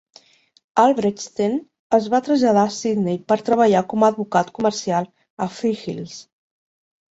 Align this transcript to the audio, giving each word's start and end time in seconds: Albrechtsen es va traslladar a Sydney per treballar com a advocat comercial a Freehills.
Albrechtsen 0.83 1.53
es 1.97 2.07
va 2.13 2.21
traslladar 2.29 2.63
a 2.63 2.73
Sydney 2.79 3.21
per 3.33 3.39
treballar 3.51 3.85
com 3.93 4.07
a 4.07 4.11
advocat 4.15 4.53
comercial 4.59 5.09
a 5.11 5.51
Freehills. 5.61 6.19